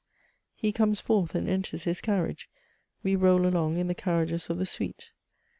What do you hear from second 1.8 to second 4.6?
his carriage; we roll along in the carriages of